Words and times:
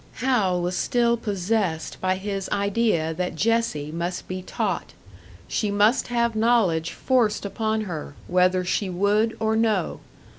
Hal 0.13 0.63
was 0.63 0.75
still 0.75 1.15
possessed 1.15 2.01
by 2.01 2.15
his 2.15 2.49
idea 2.49 3.13
that 3.13 3.35
Jessie 3.35 3.91
must 3.91 4.27
be 4.27 4.41
taught 4.41 4.93
she 5.47 5.69
must 5.69 6.07
have 6.07 6.35
knowledge 6.35 6.89
forced 6.89 7.45
upon 7.45 7.81
her, 7.81 8.15
whether 8.27 8.65
she 8.65 8.89
would 8.89 9.37
or 9.39 9.55
no. 9.55 9.99